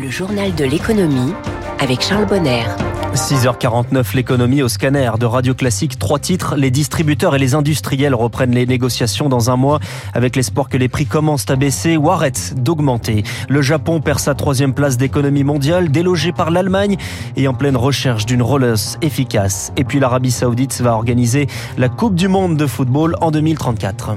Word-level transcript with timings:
Le 0.00 0.08
journal 0.08 0.54
de 0.54 0.64
l'économie 0.64 1.34
avec 1.78 2.00
Charles 2.00 2.24
Bonner. 2.24 2.64
6h49, 3.12 4.14
l'économie 4.14 4.62
au 4.62 4.68
scanner 4.68 5.10
de 5.20 5.26
Radio 5.26 5.52
Classique. 5.52 5.98
Trois 5.98 6.18
titres. 6.18 6.56
Les 6.56 6.70
distributeurs 6.70 7.36
et 7.36 7.38
les 7.38 7.54
industriels 7.54 8.14
reprennent 8.14 8.54
les 8.54 8.64
négociations 8.64 9.28
dans 9.28 9.50
un 9.50 9.56
mois 9.56 9.78
avec 10.14 10.36
l'espoir 10.36 10.70
que 10.70 10.78
les 10.78 10.88
prix 10.88 11.04
commencent 11.04 11.50
à 11.50 11.56
baisser 11.56 11.98
ou 11.98 12.10
arrêtent 12.10 12.54
d'augmenter. 12.56 13.24
Le 13.50 13.60
Japon 13.60 14.00
perd 14.00 14.20
sa 14.20 14.34
troisième 14.34 14.72
place 14.72 14.96
d'économie 14.96 15.44
mondiale, 15.44 15.90
délogé 15.90 16.32
par 16.32 16.50
l'Allemagne 16.50 16.96
et 17.36 17.46
en 17.46 17.52
pleine 17.52 17.76
recherche 17.76 18.24
d'une 18.24 18.42
rolleuse 18.42 18.96
efficace. 19.02 19.70
Et 19.76 19.84
puis 19.84 20.00
l'Arabie 20.00 20.30
Saoudite 20.30 20.80
va 20.80 20.94
organiser 20.94 21.46
la 21.76 21.90
Coupe 21.90 22.14
du 22.14 22.28
Monde 22.28 22.56
de 22.56 22.66
football 22.66 23.16
en 23.20 23.30
2034. 23.30 24.12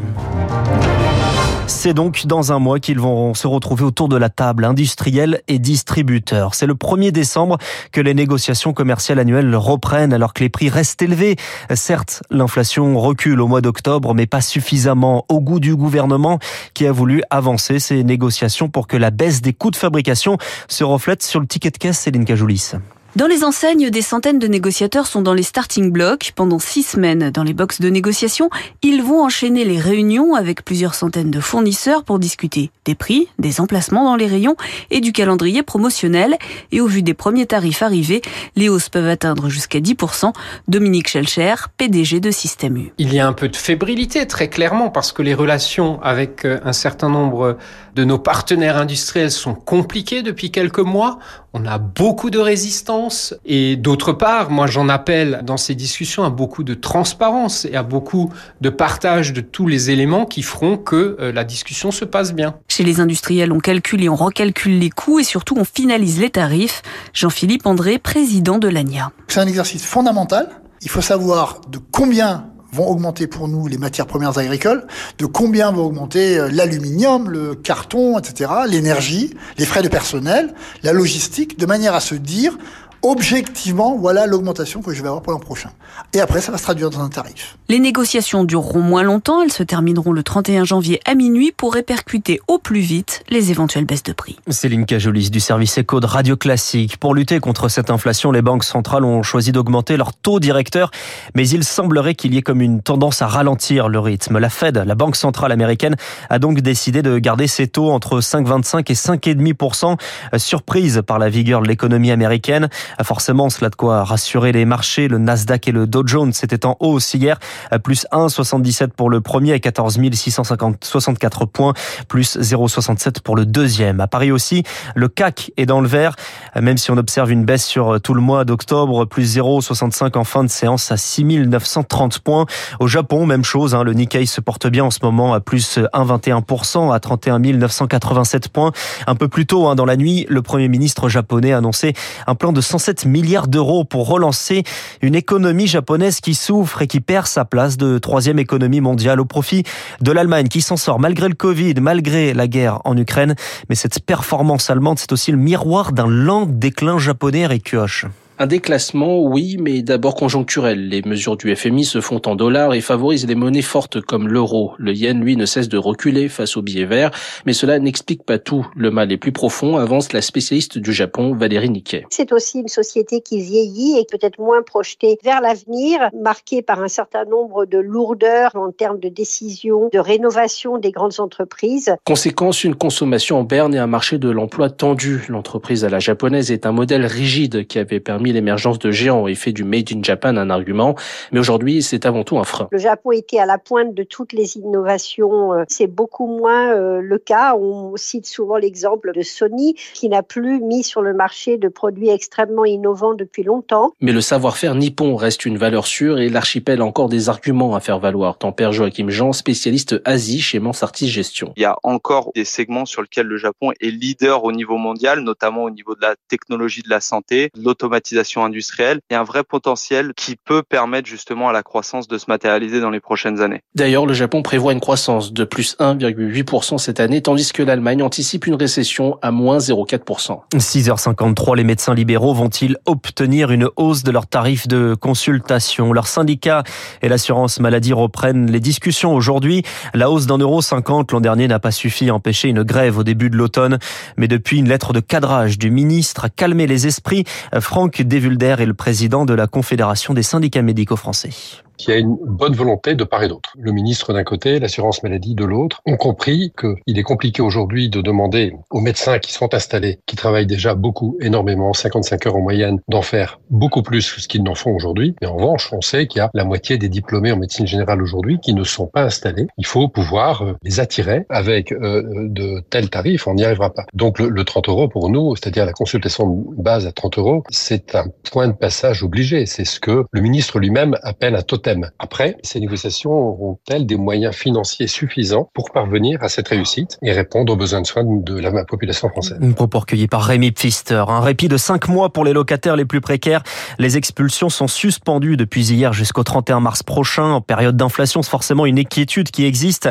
C'est 1.66 1.93
donc 1.93 2.25
dans 2.25 2.52
un 2.52 2.59
mois 2.59 2.80
qu'ils 2.80 3.00
vont 3.00 3.34
se 3.34 3.48
retrouver 3.48 3.84
autour 3.84 4.09
de 4.09 4.18
la 4.18 4.30
table 4.30 4.66
industrielle 4.66 5.41
et 5.48 5.59
distributeurs. 5.59 6.55
C'est 6.55 6.66
le 6.66 6.73
1er 6.73 7.12
décembre 7.12 7.58
que 7.91 8.02
les 8.02 8.13
négociations 8.13 8.73
commerciales 8.73 9.20
annuelles 9.20 9.55
reprennent 9.55 10.13
alors 10.13 10.34
que 10.34 10.44
les 10.44 10.49
prix 10.49 10.70
restent 10.70 11.02
élevés. 11.02 11.35
Certes, 11.73 12.23
l'inflation 12.30 12.99
recule 12.99 13.41
au 13.41 13.48
mois 13.48 13.62
d'octobre, 13.62 14.13
mais 14.13 14.27
pas 14.27 14.41
suffisamment 14.41 15.26
au 15.30 15.40
goût 15.41 15.59
du 15.59 15.76
gouvernement 15.76 16.40
qui 16.73 16.85
a 16.85 16.91
voulu 16.91 17.21
avancer 17.30 17.80
ces 17.80 18.04
négociations 18.04 18.70
pour 18.70 18.88
que 18.88 18.98
la 18.98 19.12
baisse 19.12 19.41
des 19.41 19.54
coûts 19.54 19.71
de 19.71 19.76
fabrication 19.76 20.38
se 20.68 20.84
reflète 20.84 21.23
sur 21.23 21.40
le 21.40 21.48
ticket 21.48 21.71
de 21.71 21.77
caisse 21.77 21.99
Céline 21.99 22.26
Cajoulis. 22.26 22.73
Dans 23.16 23.27
les 23.27 23.44
enseignes, 23.44 23.91
des 23.91 24.02
centaines 24.02 24.40
de 24.40 24.48
négociateurs 24.48 25.05
sont 25.05 25.21
dans 25.21 25.35
les 25.35 25.44
starting 25.44 25.91
blocks 25.91 26.31
pendant 26.35 26.58
six 26.58 26.81
semaines. 26.81 27.30
Dans 27.30 27.44
les 27.44 27.54
boxes 27.54 27.80
de 27.80 27.90
négociation, 27.90 28.49
ils 28.81 29.04
vont 29.04 29.23
enchaîner 29.23 29.66
les 29.66 29.80
réunions 29.80 30.34
avec 30.34 30.66
plusieurs 30.66 30.95
centaines 30.95 31.30
de 31.30 31.40
fournisseurs 31.40 32.05
pour 32.05 32.18
discuter 32.18 32.71
des 32.85 32.95
prix, 32.95 33.27
des 33.38 33.62
emplacements 33.62 34.04
dans 34.04 34.16
les 34.16 34.26
rayons 34.26 34.55
et 34.90 34.99
du 34.99 35.12
calendrier 35.12 35.62
promotionnel. 35.62 36.38
Et 36.71 36.81
au 36.81 36.88
vu 36.88 37.04
des 37.04 37.13
premiers 37.13 37.45
tarifs 37.45 37.84
arrivés, 37.84 38.23
les 38.55 38.68
hausses 38.68 38.90
peuvent 38.90 39.07
atteindre 39.07 39.48
jusqu'à 39.48 39.79
10%. 39.79 40.34
Dominique 40.68 41.07
Schelcher, 41.07 41.54
PDG 41.77 42.20
de 42.20 42.32
Système. 42.32 42.90
Il 42.98 43.13
y 43.13 43.20
a 43.20 43.27
un 43.27 43.34
peu 43.34 43.48
de 43.48 43.55
fébrilité, 43.55 44.26
très 44.26 44.49
clairement, 44.49 44.90
parce 44.90 45.12
que 45.12 45.21
les 45.21 45.35
relations 45.35 46.01
avec 46.01 46.45
euh, 46.45 46.60
un 46.66 46.73
certain 46.73 47.10
nombre 47.10 47.60
de 47.96 48.04
nos 48.04 48.18
partenaires 48.18 48.77
industriels 48.77 49.32
sont 49.32 49.54
compliquées 49.54 50.22
depuis 50.22 50.52
quelques 50.52 50.80
mois. 50.80 51.20
On 51.54 51.66
a 51.66 51.77
beaucoup 51.77 52.30
de 52.30 52.40
résistance 52.40 53.35
et 53.46 53.76
d'autre 53.76 54.13
part, 54.13 54.50
moi 54.50 54.66
j'en 54.66 54.90
appelle 54.90 55.41
dans 55.44 55.58
ces 55.58 55.76
discussions 55.76 56.24
à 56.24 56.30
beaucoup 56.30 56.63
de 56.63 56.74
transparence 56.74 57.66
et 57.66 57.76
à 57.76 57.84
beaucoup 57.84 58.32
de 58.62 58.70
partage 58.70 59.34
de 59.34 59.41
tous 59.41 59.68
les 59.68 59.91
éléments 59.91 60.26
qui 60.26 60.41
feront 60.41 60.77
que 60.77 61.18
euh, 61.20 61.32
la 61.32 61.44
discussion 61.44 61.91
se 61.91 62.05
passe 62.05 62.34
bien. 62.34 62.55
Chez 62.68 62.84
les 62.84 63.00
industriels, 63.00 63.52
on 63.52 63.60
calcule 63.60 64.03
et 64.03 64.09
on 64.09 64.16
recalcule 64.16 64.80
les 64.80 64.90
coûts 64.90 65.19
et 65.19 65.24
surtout 65.24 65.56
on 65.57 65.66
finalise 65.66 66.19
les 66.19 66.31
tarifs. 66.31 66.81
Jean-Philippe 67.13 67.68
André, 67.68 68.00
président 68.00 68.57
de 68.57 68.68
l'ANIA. 68.68 69.12
C'est 69.28 69.40
un 69.40 69.47
exercice 69.47 69.85
fondamental. 69.85 70.50
Il 70.81 70.90
faut 70.90 71.02
savoir 71.02 71.62
de 71.69 71.80
combien 71.91 72.47
vont 72.74 72.90
augmenter 72.90 73.28
pour 73.28 73.47
nous 73.47 73.68
les 73.68 73.78
matières 73.78 74.07
premières 74.07 74.38
agricoles, 74.38 74.85
de 75.19 75.25
combien 75.25 75.72
vont 75.72 75.85
augmenter 75.85 76.40
euh, 76.40 76.50
l'aluminium, 76.52 77.29
le 77.29 77.56
carton, 77.56 78.18
etc., 78.18 78.52
l'énergie, 78.68 79.34
les 79.57 79.66
frais 79.66 79.84
de 79.84 79.88
personnel, 79.88 80.53
la 80.81 80.91
logistique, 80.91 81.59
de 81.59 81.66
manière 81.66 81.94
à 81.94 82.00
se 82.00 82.16
dire, 82.16 82.57
objectivement, 83.03 83.97
voilà 83.97 84.25
l'augmentation 84.25 84.81
que 84.81 84.94
je 84.94 85.01
vais 85.01 85.09
avoir 85.09 85.22
pour 85.22 85.34
l'an 85.34 85.40
prochain. 85.40 85.69
Et 86.13 86.22
après, 86.22 86.40
ça 86.40 86.51
va 86.51 86.57
se 86.57 86.63
traduire 86.63 86.90
dans 86.90 87.01
un 87.01 87.09
tarif. 87.09 87.57
Les 87.68 87.79
négociations 87.79 88.45
dureront 88.45 88.81
moins 88.81 89.03
longtemps. 89.03 89.41
Elles 89.41 89.51
se 89.51 89.62
termineront 89.62 90.13
le 90.13 90.23
31 90.23 90.63
janvier 90.63 91.01
à 91.06 91.13
minuit 91.13 91.51
pour 91.56 91.73
répercuter 91.73 92.40
au 92.47 92.59
plus 92.59 92.79
vite 92.79 93.23
les 93.29 93.51
éventuelles 93.51 93.85
baisses 93.85 94.03
de 94.03 94.13
prix. 94.13 94.38
Céline 94.50 94.85
Cajolis 94.85 95.29
du 95.29 95.41
service 95.41 95.78
éco 95.78 96.00
de 96.00 96.06
Radio 96.06 96.38
Classique. 96.38 96.97
Pour 96.97 97.13
lutter 97.13 97.40
contre 97.41 97.68
cette 97.68 97.90
inflation, 97.90 98.31
les 98.31 98.41
banques 98.41 98.63
centrales 98.63 99.03
ont 99.03 99.22
choisi 99.22 99.51
d'augmenter 99.51 99.97
leur 99.97 100.13
taux 100.13 100.40
directeur, 100.40 100.90
mais 101.35 101.47
il 101.47 101.66
semblerait 101.66 102.16
qu'il 102.16 102.34
y 102.34 102.38
ait 102.38 102.41
comme 102.41 102.62
une 102.62 102.81
tendance 102.81 103.22
à 103.22 103.28
ralentir 103.28 103.89
le 103.89 103.99
rythme. 103.99 104.39
La 104.39 104.49
Fed, 104.49 104.78
la 104.78 104.95
banque 104.95 105.17
centrale 105.17 105.51
américaine, 105.51 105.95
a 106.29 106.39
donc 106.39 106.61
décidé 106.61 107.01
de 107.01 107.19
garder 107.19 107.47
ses 107.47 107.67
taux 107.67 107.91
entre 107.91 108.22
5,25 108.22 108.89
et 108.89 108.94
5,5%, 108.94 109.97
surprise 110.38 111.01
par 111.05 111.19
la 111.19 111.29
vigueur 111.29 111.61
de 111.61 111.67
l'économie 111.67 112.11
américaine. 112.11 112.69
Forcément, 113.01 113.49
cela 113.49 113.69
de 113.69 113.75
quoi 113.75 114.03
rassurer 114.03 114.51
les 114.51 114.65
marchés. 114.65 115.07
Le 115.07 115.17
Nasdaq 115.17 115.67
et 115.67 115.71
le 115.71 115.87
Dow 115.87 116.03
Jones 116.05 116.33
étaient 116.41 116.65
en 116.65 116.77
hausse 116.79 117.13
hier, 117.13 117.39
plus 117.83 118.05
1,77 118.11 118.89
pour 118.89 119.09
le 119.09 119.21
premier 119.21 119.53
à 119.53 119.59
14 119.59 119.99
664 120.11 121.45
points, 121.45 121.73
plus 122.07 122.37
0,67 122.37 123.21
pour 123.21 123.35
le 123.35 123.45
deuxième. 123.45 123.99
À 123.99 124.07
Paris 124.07 124.31
aussi, 124.31 124.63
le 124.95 125.07
CAC 125.07 125.51
est 125.57 125.65
dans 125.65 125.81
le 125.81 125.87
vert, 125.87 126.15
même 126.59 126.77
si 126.77 126.91
on 126.91 126.97
observe 126.97 127.31
une 127.31 127.45
baisse 127.45 127.65
sur 127.65 127.99
tout 128.01 128.13
le 128.13 128.21
mois 128.21 128.45
d'octobre, 128.45 129.05
plus 129.05 129.37
0,65 129.37 130.17
en 130.17 130.23
fin 130.23 130.43
de 130.43 130.49
séance 130.49 130.91
à 130.91 130.97
6 130.97 131.23
930 131.23 132.19
points. 132.19 132.45
Au 132.79 132.87
Japon, 132.87 133.25
même 133.25 133.43
chose, 133.43 133.75
hein, 133.75 133.83
le 133.83 133.93
Nikkei 133.93 134.25
se 134.25 134.41
porte 134.41 134.67
bien 134.67 134.85
en 134.85 134.91
ce 134.91 134.99
moment 135.03 135.33
à 135.33 135.39
plus 135.39 135.77
1,21% 135.77 136.93
à 136.93 136.99
31 136.99 137.39
987 137.39 138.49
points. 138.49 138.71
Un 139.07 139.15
peu 139.15 139.27
plus 139.27 139.45
tôt, 139.45 139.67
hein, 139.67 139.75
dans 139.75 139.85
la 139.85 139.95
nuit, 139.95 140.25
le 140.29 140.41
Premier 140.41 140.67
ministre 140.67 141.09
japonais 141.09 141.53
a 141.53 141.57
annoncé 141.57 141.93
un 142.27 142.35
plan 142.35 142.53
de 142.53 142.61
107 142.83 143.05
milliards 143.05 143.47
d'euros 143.47 143.85
pour 143.85 144.09
relancer 144.09 144.63
une 145.01 145.16
économie 145.16 145.67
japonaise 145.67 146.19
qui 146.19 146.33
souffre 146.33 146.81
et 146.81 146.88
qui 146.88 146.99
perd 146.99 147.27
sa 147.27 147.45
place 147.45 147.77
de 147.77 147.97
troisième 147.97 148.39
économie 148.39 148.81
mondiale 148.81 149.21
au 149.21 149.25
profit 149.25 149.63
de 150.01 150.11
l'Allemagne 150.11 150.49
qui 150.49 150.59
s'en 150.59 150.75
sort 150.75 150.99
malgré 150.99 151.29
le 151.29 151.33
Covid, 151.33 151.75
malgré 151.79 152.33
la 152.33 152.47
guerre 152.47 152.81
en 152.83 152.97
Ukraine. 152.97 153.35
Mais 153.69 153.75
cette 153.75 154.05
performance 154.05 154.69
allemande, 154.69 154.99
c'est 154.99 155.13
aussi 155.13 155.31
le 155.31 155.38
miroir 155.38 155.93
d'un 155.93 156.07
lent 156.07 156.45
déclin 156.45 156.97
japonais, 156.97 157.41
Eric 157.41 157.72
Kioch. 157.72 158.05
Un 158.43 158.47
déclassement, 158.47 159.21
oui, 159.21 159.55
mais 159.57 159.83
d'abord 159.83 160.15
conjoncturel. 160.15 160.89
Les 160.89 161.01
mesures 161.01 161.37
du 161.37 161.55
FMI 161.55 161.85
se 161.85 162.01
font 162.01 162.21
en 162.25 162.35
dollars 162.35 162.73
et 162.73 162.81
favorisent 162.81 163.25
les 163.25 163.35
monnaies 163.35 163.61
fortes 163.61 164.01
comme 164.01 164.27
l'euro. 164.27 164.73
Le 164.77 164.91
yen, 164.91 165.21
lui, 165.21 165.37
ne 165.37 165.45
cesse 165.45 165.69
de 165.69 165.77
reculer 165.77 166.27
face 166.27 166.57
au 166.57 166.61
billet 166.61 166.83
vert, 166.83 167.11
mais 167.45 167.53
cela 167.53 167.79
n'explique 167.79 168.23
pas 168.23 168.39
tout. 168.39 168.67
Le 168.75 168.91
mal 168.91 169.13
est 169.13 169.17
plus 169.17 169.31
profond, 169.31 169.77
avance 169.77 170.11
la 170.11 170.21
spécialiste 170.21 170.77
du 170.77 170.91
Japon, 170.91 171.33
Valérie 171.33 171.69
Niquet. 171.69 172.03
C'est 172.09 172.33
aussi 172.33 172.59
une 172.59 172.67
société 172.67 173.21
qui 173.21 173.39
vieillit 173.39 173.97
et 173.97 174.05
peut-être 174.11 174.39
moins 174.39 174.61
projetée 174.61 175.17
vers 175.23 175.39
l'avenir, 175.39 176.09
marquée 176.13 176.61
par 176.61 176.83
un 176.83 176.89
certain 176.89 177.23
nombre 177.23 177.63
de 177.63 177.77
lourdeurs 177.77 178.51
en 178.55 178.73
termes 178.73 178.99
de 178.99 179.07
décisions, 179.07 179.87
de 179.93 179.99
rénovation 179.99 180.77
des 180.79 180.91
grandes 180.91 181.21
entreprises. 181.21 181.95
Conséquence, 182.03 182.65
une 182.65 182.75
consommation 182.75 183.39
en 183.39 183.43
berne 183.43 183.73
et 183.73 183.79
un 183.79 183.87
marché 183.87 184.17
de 184.17 184.29
l'emploi 184.29 184.69
tendu. 184.69 185.23
L'entreprise 185.29 185.85
à 185.85 185.89
la 185.89 185.99
japonaise 185.99 186.51
est 186.51 186.65
un 186.65 186.73
modèle 186.73 187.05
rigide 187.05 187.65
qui 187.67 187.79
avait 187.79 188.01
permis 188.01 188.32
l'émergence 188.33 188.79
de 188.79 188.91
géants 188.91 189.27
et 189.27 189.35
fait 189.35 189.51
du 189.51 189.63
Made 189.63 189.89
in 189.94 190.03
Japan 190.03 190.38
un 190.38 190.49
argument. 190.49 190.95
Mais 191.31 191.39
aujourd'hui, 191.39 191.81
c'est 191.81 192.05
avant 192.05 192.23
tout 192.23 192.38
un 192.38 192.44
frein. 192.44 192.67
Le 192.71 192.77
Japon 192.77 193.11
était 193.11 193.39
à 193.39 193.45
la 193.45 193.57
pointe 193.57 193.94
de 193.94 194.03
toutes 194.03 194.33
les 194.33 194.57
innovations. 194.57 195.53
Euh, 195.53 195.63
c'est 195.67 195.88
beaucoup 195.88 196.27
moins 196.27 196.73
euh, 196.73 197.01
le 197.01 197.17
cas. 197.17 197.55
On 197.55 197.95
cite 197.95 198.25
souvent 198.25 198.57
l'exemple 198.57 199.11
de 199.13 199.22
Sony 199.22 199.75
qui 199.93 200.09
n'a 200.09 200.23
plus 200.23 200.59
mis 200.59 200.83
sur 200.83 201.01
le 201.01 201.13
marché 201.13 201.57
de 201.57 201.67
produits 201.67 202.09
extrêmement 202.09 202.66
innovants 202.66 203.13
depuis 203.13 203.43
longtemps. 203.43 203.93
Mais 204.01 204.11
le 204.11 204.22
savoir-faire 204.22 204.75
nippon 204.75 205.16
reste 205.16 205.45
une 205.45 205.57
valeur 205.57 205.85
sûre 205.85 206.19
et 206.19 206.29
l'archipel 206.29 206.81
a 206.81 206.85
encore 206.85 207.09
des 207.09 207.29
arguments 207.29 207.75
à 207.75 207.79
faire 207.79 207.99
valoir. 207.99 208.38
Tempère 208.38 208.72
Joachim 208.72 209.09
Jean, 209.09 209.33
spécialiste 209.33 210.01
Asie 210.05 210.41
chez 210.41 210.59
Mansartis 210.59 211.07
Gestion. 211.07 211.53
Il 211.55 211.61
y 211.61 211.66
a 211.66 211.77
encore 211.83 212.31
des 212.35 212.45
segments 212.45 212.85
sur 212.85 213.01
lesquels 213.01 213.27
le 213.27 213.38
Japon 213.38 213.72
est 213.79 213.89
leader 213.89 214.43
au 214.43 214.51
niveau 214.51 214.77
mondial, 214.77 215.22
notamment 215.22 215.63
au 215.63 215.69
niveau 215.69 215.95
de 215.95 216.01
la 216.01 216.16
technologie 216.27 216.81
de 216.81 216.89
la 216.89 216.99
santé, 216.99 217.49
l'automatisation 217.55 218.12
industrielle 218.44 219.00
et 219.09 219.16
un 219.16 219.24
vrai 219.24 219.44
potentiel 219.44 220.13
qui 220.16 220.35
peut 220.35 220.63
permettre 220.63 221.07
justement 221.07 221.50
à 221.50 221.53
la 221.53 221.63
croissance 221.63 222.07
de 222.07 222.18
se 222.18 222.25
matérialiser 222.28 222.79
dans 222.79 222.90
les 222.90 223.00
prochaines 223.00 223.41
années. 223.41 223.62
D'ailleurs, 223.75 224.06
le 224.06 224.13
Japon 224.13 224.41
prévoit 224.41 224.74
une 224.74 224.79
croissance 224.79 225.34
de 225.34 225.44
plus 225.44 225.75
1,8% 225.79 226.78
cette 226.78 227.00
année, 227.00 227.22
tandis 227.22 227.52
que 227.52 227.63
l'Allemagne 227.63 228.03
anticipe 228.03 228.47
une 228.47 228.56
récession 228.56 229.18
à 229.22 229.31
moins 229.31 229.57
0,4%. 229.57 230.41
6h53, 230.53 231.55
les 231.55 231.64
médecins 231.64 231.93
libéraux 231.93 232.34
vont-ils 232.34 232.78
obtenir 232.85 233.52
une 233.52 233.70
hausse 233.76 234.03
de 234.03 234.11
leurs 234.11 234.28
tarifs 234.28 234.67
de 234.67 234.96
consultation? 234.96 235.93
Leurs 235.93 236.08
syndicats 236.08 236.64
et 237.02 237.09
l'assurance 237.09 237.59
maladie 237.59 237.93
reprennent 237.93 238.52
les 238.52 238.59
discussions 238.59 239.14
aujourd'hui. 239.14 239.64
La 239.93 240.09
hausse 240.09 240.26
d'un 240.26 240.37
euro 240.37 240.61
50 240.61 241.11
l'an 241.11 241.22
dernier 241.22 241.47
n'a 241.47 241.59
pas 241.59 241.72
suffi 241.72 242.09
à 242.09 242.16
empêcher 242.16 242.49
une 242.49 242.64
grève 242.64 242.97
au 242.97 243.03
début 243.03 243.29
de 243.29 243.35
l'automne, 243.35 243.79
mais 244.17 244.28
depuis 244.28 244.59
une 244.59 244.70
lettre 244.70 244.93
de 244.93 244.99
cadrage 244.99 245.58
du 245.58 245.72
ministre 245.72 246.26
a 246.26 246.29
calmé 246.29 246.67
les 246.67 246.87
esprits. 246.87 247.23
Franck 247.59 248.02
Devulder 248.05 248.55
est 248.59 248.66
le 248.66 248.73
président 248.73 249.26
de 249.26 249.34
la 249.34 249.47
Confédération 249.47 250.14
des 250.14 250.23
syndicats 250.23 250.61
médicaux 250.61 250.96
français. 250.96 251.32
Qu'il 251.78 251.93
y 251.93 251.97
a 251.97 251.99
une 251.99 252.17
bonne 252.22 252.53
volonté 252.53 252.96
de 252.96 253.03
part 253.03 253.23
et 253.23 253.28
d'autre. 253.28 253.53
Le 253.58 253.72
ministre 253.72 254.14
d'un 254.14 254.23
côté, 254.23 254.59
l'assurance 254.59 255.03
maladie 255.03 255.35
de 255.35 255.46
l'autre, 255.46 255.81
ont 255.85 255.97
compris 255.97 256.54
qu'il 256.60 256.98
est 256.98 257.04
compliqué 257.04 257.42
aujourd'hui 257.42 257.90
de 257.90 258.02
demander 258.02 258.56
aux 258.70 258.80
médecins 258.80 259.20
qui 259.20 259.34
sont 259.34 259.54
installés, 259.54 260.00
qui 260.06 260.16
travaillent 260.16 260.46
déjà 260.46 260.75
beaucoup, 260.75 261.18
énormément, 261.22 261.74
55 261.74 262.28
heures 262.28 262.36
en 262.36 262.42
moyenne, 262.42 262.80
d'en 262.88 263.02
faire 263.02 263.40
beaucoup 263.50 263.84
plus 263.84 264.12
que 264.12 264.22
ce 264.22 264.28
qu'ils 264.28 264.44
n'en 264.44 264.56
font 264.56 264.72
aujourd'hui. 264.72 265.16
Mais 265.22 265.28
en 265.28 265.36
revanche, 265.36 265.72
on 265.74 265.81
sait 265.81 266.08
qu'il 266.08 266.20
y 266.20 266.22
a 266.22 266.30
la 266.34 266.46
moitié 266.46 266.78
des 266.78 266.90
diplômés 266.90 267.31
en 267.31 267.38
médecine 267.38 267.68
générale 267.68 268.02
aujourd'hui 268.02 268.40
qui 268.40 268.54
ne 268.54 268.64
sont 268.64 268.88
pas 268.88 269.04
installés. 269.04 269.48
Il 269.58 269.66
faut 269.66 269.88
pouvoir 269.88 270.44
euh, 270.44 270.54
les 270.64 270.80
attirer 270.80 271.25
avec 271.30 271.72
euh, 271.72 272.28
de 272.30 272.62
tels 272.70 272.90
tarifs, 272.90 273.28
on 273.28 273.34
n'y 273.34 273.46
arrivera 273.46 273.74
pas. 273.74 273.86
Donc 273.94 274.20
le, 274.20 274.30
le 274.30 274.44
30 274.44 274.70
euros 274.70 274.88
pour 274.88 275.10
nous, 275.10 275.36
c'est-à-dire 275.36 275.66
la 275.66 275.74
consultation 275.74 276.28
de 276.28 276.62
base 276.62 276.86
à 276.88 276.92
30 276.92 277.18
euros, 277.18 277.44
c'est 277.50 277.96
un 277.96 278.06
point 278.31 278.48
de 278.48 278.54
passage 278.54 279.04
obligé. 279.04 279.46
C'est 279.46 279.66
ce 279.66 279.80
que 279.80 280.06
le 280.12 280.22
ministre 280.22 280.60
lui-même 280.60 280.98
appelle 281.04 281.36
un 281.36 281.42
totem. 281.63 281.89
Après, 282.00 282.38
ces 282.44 282.60
négociations 282.60 283.12
auront-elles 283.12 283.86
des 283.86 283.95
moyens 283.95 284.36
financiers 284.36 284.88
suffisants 284.88 285.50
pour 285.54 285.71
parvenir 285.71 286.21
à 286.21 286.30
cette 286.30 286.50
réussite 286.50 286.98
et 287.01 287.12
répondre 287.12 287.54
aux 287.54 287.56
besoins 287.56 287.81
de 287.81 287.88
soins 287.88 288.04
de 288.04 288.39
la 288.39 288.65
population 288.65 289.10
française? 289.10 289.39
Un 289.42 289.51
propos 289.51 289.80
recueilli 289.80 290.07
par 290.07 290.24
Rémi 290.24 290.51
Pfister. 290.51 291.04
Un 291.07 291.21
répit 291.21 291.48
de 291.48 291.57
5 291.57 291.88
mois 291.88 292.12
pour 292.12 292.25
les 292.25 292.33
locataires 292.33 292.75
les 292.75 292.86
plus 292.86 293.01
précaires. 293.01 293.44
Les 293.80 293.98
expulsions 293.98 294.50
sont 294.50 294.68
suspendues 294.68 295.38
depuis 295.38 295.71
hier 295.71 295.94
jusqu'au 295.94 296.24
31 296.24 296.60
mars 296.60 296.83
prochain. 296.83 297.24
En 297.24 297.42
période 297.42 297.77
d'inflation, 297.77 298.21
c'est 298.21 298.30
forcément 298.30 298.65
une 298.65 298.77
inquiétude 298.80 299.31
qui 299.31 299.45
existe. 299.45 299.89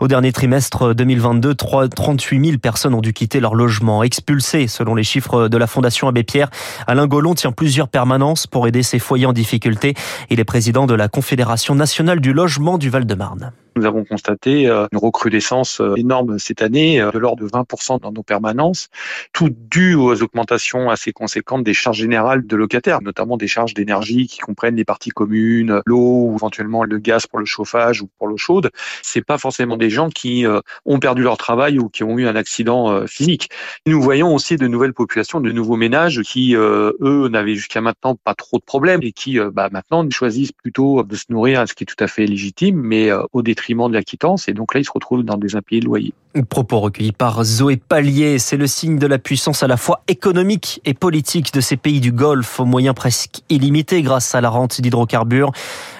Au 0.00 0.08
dernier 0.08 0.32
trimestre 0.32 0.94
2022, 0.94 1.54
38 1.54 2.44
000 2.44 2.58
personnes 2.58 2.94
ont 2.94 3.00
dû 3.00 3.12
quitter 3.12 3.40
leur 3.40 3.54
logement. 3.54 4.02
Expulsées, 4.02 4.66
selon 4.66 4.94
les 4.94 5.04
chiffres 5.04 5.48
de 5.48 5.56
la 5.56 5.66
Fondation 5.66 6.08
Abbé 6.08 6.22
Pierre, 6.22 6.50
Alain 6.86 7.06
Gollon 7.06 7.34
tient 7.34 7.52
plusieurs 7.52 7.88
permanences 7.88 8.46
pour 8.46 8.66
aider 8.66 8.82
ces 8.82 8.98
foyers 8.98 9.26
en 9.26 9.32
difficulté. 9.32 9.94
Il 10.30 10.40
est 10.40 10.44
président 10.44 10.86
de 10.86 10.94
la 10.94 11.09
Confédération 11.10 11.74
nationale 11.74 12.20
du 12.20 12.32
logement 12.32 12.78
du 12.78 12.88
Val-de-Marne. 12.90 13.52
Nous 13.80 13.86
avons 13.86 14.04
constaté 14.04 14.68
euh, 14.68 14.86
une 14.92 14.98
recrudescence 14.98 15.80
euh, 15.80 15.94
énorme 15.96 16.38
cette 16.38 16.60
année, 16.60 17.00
euh, 17.00 17.10
de 17.12 17.18
l'ordre 17.18 17.42
de 17.42 17.48
20% 17.48 17.98
dans 17.98 18.12
nos 18.12 18.22
permanences, 18.22 18.90
tout 19.32 19.48
dû 19.48 19.94
aux 19.94 20.22
augmentations 20.22 20.90
assez 20.90 21.12
conséquentes 21.12 21.64
des 21.64 21.72
charges 21.72 21.96
générales 21.96 22.46
de 22.46 22.56
locataires, 22.56 23.00
notamment 23.00 23.38
des 23.38 23.48
charges 23.48 23.72
d'énergie 23.72 24.26
qui 24.26 24.40
comprennent 24.40 24.76
les 24.76 24.84
parties 24.84 25.08
communes, 25.08 25.80
l'eau 25.86 26.26
ou 26.26 26.34
éventuellement 26.34 26.84
le 26.84 26.98
gaz 26.98 27.26
pour 27.26 27.38
le 27.38 27.46
chauffage 27.46 28.02
ou 28.02 28.10
pour 28.18 28.28
l'eau 28.28 28.36
chaude. 28.36 28.70
C'est 29.02 29.24
pas 29.24 29.38
forcément 29.38 29.78
des 29.78 29.88
gens 29.88 30.10
qui 30.10 30.44
ont 30.84 30.98
perdu 30.98 31.22
leur 31.22 31.38
travail 31.38 31.78
ou 31.78 31.88
qui 31.88 32.04
ont 32.04 32.18
eu 32.18 32.26
un 32.26 32.36
accident 32.36 33.06
physique. 33.06 33.48
Nous 33.86 34.00
voyons 34.02 34.34
aussi 34.34 34.56
de 34.56 34.66
nouvelles 34.66 34.92
populations, 34.92 35.40
de 35.40 35.52
nouveaux 35.52 35.76
ménages 35.76 36.22
qui, 36.22 36.54
eux, 36.54 37.28
n'avaient 37.30 37.54
jusqu'à 37.54 37.80
maintenant 37.80 38.16
pas 38.16 38.34
trop 38.34 38.58
de 38.58 38.64
problèmes 38.64 39.00
et 39.02 39.12
qui, 39.12 39.38
bah, 39.52 39.68
maintenant, 39.72 40.08
choisissent 40.10 40.52
plutôt 40.52 41.02
de 41.02 41.16
se 41.16 41.24
nourrir, 41.30 41.66
ce 41.68 41.74
qui 41.74 41.84
est 41.84 41.86
tout 41.86 42.02
à 42.02 42.08
fait 42.08 42.26
légitime, 42.26 42.76
mais 42.76 43.10
au 43.32 43.42
détriment 43.42 43.69
de 43.74 43.94
la 43.94 44.02
quittance 44.02 44.48
et 44.48 44.52
donc 44.52 44.74
là 44.74 44.80
ils 44.80 44.84
se 44.84 44.92
retrouvent 44.92 45.22
dans 45.22 45.36
des 45.36 45.56
impayés 45.56 45.80
de 45.80 45.86
loyer. 45.86 46.12
Propos 46.48 46.78
recueillis 46.78 47.10
par 47.10 47.42
Zoé 47.42 47.76
Pallier, 47.76 48.38
c'est 48.38 48.56
le 48.56 48.68
signe 48.68 48.98
de 48.98 49.06
la 49.08 49.18
puissance 49.18 49.64
à 49.64 49.66
la 49.66 49.76
fois 49.76 50.02
économique 50.06 50.80
et 50.84 50.94
politique 50.94 51.52
de 51.52 51.60
ces 51.60 51.76
pays 51.76 51.98
du 51.98 52.12
Golfe 52.12 52.60
aux 52.60 52.64
moyens 52.64 52.94
presque 52.94 53.40
illimités 53.48 54.00
grâce 54.02 54.32
à 54.36 54.40
la 54.40 54.48
rente 54.48 54.80
d'hydrocarbures. 54.80 55.50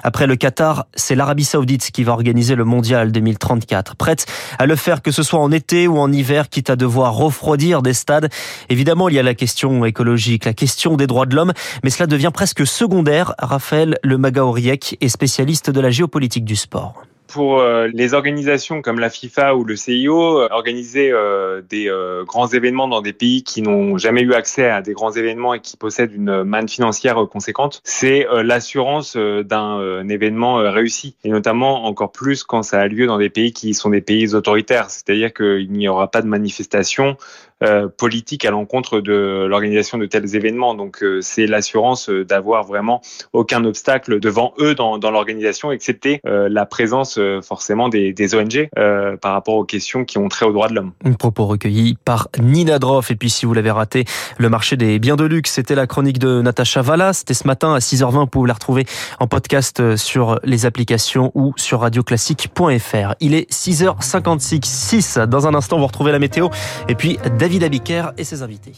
Après 0.04 0.28
le 0.28 0.36
Qatar, 0.36 0.86
c'est 0.94 1.16
l'Arabie 1.16 1.42
Saoudite 1.42 1.90
qui 1.90 2.04
va 2.04 2.12
organiser 2.12 2.54
le 2.54 2.64
mondial 2.64 3.10
2034, 3.10 3.96
prête 3.96 4.26
à 4.60 4.66
le 4.66 4.76
faire 4.76 5.02
que 5.02 5.10
ce 5.10 5.24
soit 5.24 5.40
en 5.40 5.50
été 5.50 5.88
ou 5.88 5.98
en 5.98 6.12
hiver, 6.12 6.48
quitte 6.48 6.70
à 6.70 6.76
devoir 6.76 7.14
refroidir 7.14 7.82
des 7.82 7.92
stades. 7.92 8.28
Évidemment, 8.68 9.08
il 9.08 9.16
y 9.16 9.18
a 9.18 9.24
la 9.24 9.34
question 9.34 9.84
écologique, 9.84 10.44
la 10.44 10.54
question 10.54 10.96
des 10.96 11.08
droits 11.08 11.26
de 11.26 11.34
l'homme, 11.34 11.52
mais 11.82 11.90
cela 11.90 12.06
devient 12.06 12.30
presque 12.32 12.64
secondaire. 12.64 13.34
Raphaël 13.40 13.98
Le 14.04 14.16
Magaoriec 14.16 14.96
est 15.00 15.08
spécialiste 15.08 15.70
de 15.70 15.80
la 15.80 15.90
géopolitique 15.90 16.44
du 16.44 16.54
sport 16.54 17.02
pour 17.30 17.60
euh, 17.60 17.88
les 17.92 18.12
organisations 18.12 18.82
comme 18.82 18.98
la 18.98 19.08
FIFA 19.08 19.54
ou 19.54 19.64
le 19.64 19.76
CIO, 19.76 20.40
euh, 20.40 20.48
organiser 20.50 21.10
euh, 21.12 21.62
des 21.62 21.90
grands 22.26 22.48
événements 22.48 22.88
dans 22.88 23.00
des 23.00 23.12
pays 23.12 23.42
qui 23.42 23.62
n'ont 23.62 23.96
jamais 23.96 24.22
eu 24.22 24.34
accès 24.34 24.68
à 24.68 24.82
des 24.82 24.92
grands 24.92 25.12
événements 25.12 25.54
et 25.54 25.60
qui 25.60 25.76
possèdent 25.76 26.12
une 26.12 26.42
manne 26.42 26.68
financière 26.68 27.16
conséquente, 27.30 27.80
c'est 27.84 28.26
l'assurance 28.42 29.16
d'un 29.16 30.08
événement 30.08 30.56
réussi. 30.56 31.16
Et 31.24 31.28
notamment 31.28 31.84
encore 31.84 32.12
plus 32.12 32.44
quand 32.44 32.62
ça 32.62 32.80
a 32.80 32.86
lieu 32.88 33.06
dans 33.06 33.18
des 33.18 33.30
pays 33.30 33.52
qui 33.52 33.74
sont 33.74 33.90
des 33.90 34.00
pays 34.00 34.34
autoritaires. 34.34 34.90
C'est-à-dire 34.90 35.32
qu'il 35.32 35.70
n'y 35.72 35.88
aura 35.88 36.10
pas 36.10 36.22
de 36.22 36.26
manifestation 36.26 37.16
euh, 37.62 37.88
politique 37.88 38.46
à 38.46 38.50
l'encontre 38.50 39.00
de 39.00 39.46
l'organisation 39.46 39.98
de 39.98 40.06
tels 40.06 40.34
événements. 40.34 40.74
Donc 40.74 41.02
euh, 41.02 41.20
c'est 41.20 41.46
l'assurance 41.46 42.08
euh, 42.08 42.24
d'avoir 42.24 42.64
vraiment 42.64 43.02
aucun 43.34 43.64
obstacle 43.66 44.18
devant 44.18 44.54
eux 44.58 44.74
dans, 44.74 44.96
dans 44.96 45.10
l'organisation, 45.10 45.70
excepté 45.70 46.20
la 46.24 46.66
présence 46.66 47.18
forcément 47.42 47.88
des, 47.88 48.12
des 48.12 48.34
ONG 48.34 48.68
par 49.20 49.32
rapport 49.32 49.54
aux 49.54 49.64
questions 49.64 50.04
qui 50.04 50.18
ont 50.18 50.28
trait 50.28 50.46
aux 50.46 50.52
droits 50.52 50.68
de 50.68 50.74
l'homme. 50.74 50.92
Un 51.04 51.12
propos 51.12 51.46
recueilli 51.46 51.96
par 52.04 52.28
Nina 52.38 52.78
Droff. 52.78 53.10
Et 53.10 53.16
puis 53.16 53.30
si 53.30 53.46
vous 53.46 53.54
l'avez 53.54 53.70
raté, 53.70 54.04
le 54.38 54.48
marché 54.48 54.76
des 54.76 54.98
biens 54.98 55.16
de 55.16 55.24
luxe, 55.24 55.52
c'était 55.52 55.74
la 55.74 55.86
chronique 55.86 56.18
de 56.18 56.40
Natacha 56.42 56.82
Valla. 56.82 57.12
C'était 57.12 57.34
ce 57.34 57.46
matin 57.46 57.74
à 57.74 57.78
6h20. 57.78 58.20
Vous 58.20 58.26
pouvez 58.26 58.48
la 58.48 58.54
retrouver 58.54 58.86
en 59.18 59.26
podcast 59.26 59.96
sur 59.96 60.38
les 60.44 60.66
applications 60.66 61.32
ou 61.34 61.52
sur 61.56 61.80
radioclassique.fr. 61.80 63.14
Il 63.20 63.34
est 63.34 63.50
6h56. 63.50 64.64
6. 64.64 65.18
Dans 65.28 65.46
un 65.46 65.54
instant, 65.54 65.78
vous 65.78 65.86
retrouvez 65.86 66.12
la 66.12 66.18
météo. 66.18 66.48
Et 66.88 66.94
puis 66.94 67.18
David 67.50 67.64
Abiker 67.64 68.12
et 68.16 68.22
ses 68.22 68.44
invités. 68.44 68.76